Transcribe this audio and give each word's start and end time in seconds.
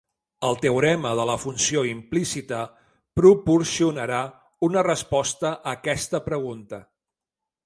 El 0.47 0.55
teorema 0.61 1.09
de 1.19 1.25
la 1.29 1.35
funció 1.43 1.83
implícita 1.89 2.61
proporcionarà 3.21 4.23
una 4.69 4.87
resposta 4.89 5.53
a 5.53 5.77
aquesta 5.79 6.27
pregunta. 6.33 6.83